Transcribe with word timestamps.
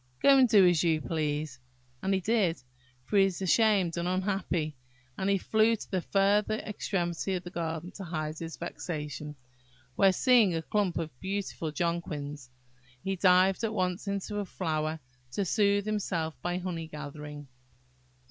Go 0.19 0.35
and 0.39 0.49
do 0.49 0.67
as 0.67 0.83
you 0.83 0.99
please 0.99 1.59
yourself!" 1.59 1.99
And 2.01 2.13
he 2.15 2.19
did; 2.21 2.63
for 3.05 3.17
he 3.19 3.25
was 3.25 3.39
ashamed 3.39 3.97
and 3.97 4.07
unhappy; 4.07 4.75
and 5.15 5.29
he 5.29 5.37
flew 5.37 5.75
to 5.75 5.91
the 5.91 6.01
further 6.01 6.55
extremity 6.55 7.35
of 7.35 7.43
the 7.43 7.51
garden 7.51 7.91
to 7.91 8.03
hide 8.05 8.39
his 8.39 8.57
vexation; 8.57 9.35
where, 9.95 10.11
seeing 10.11 10.55
a 10.55 10.63
clump 10.63 10.97
of 10.97 11.11
beautiful 11.19 11.71
jonquils, 11.71 12.49
he 13.03 13.15
dived 13.15 13.63
at 13.63 13.75
once 13.75 14.07
into 14.07 14.39
a 14.39 14.45
flower 14.45 14.99
to 15.33 15.45
soothe 15.45 15.85
himself 15.85 16.35
by 16.41 16.57
honey 16.57 16.87
gathering. 16.87 17.47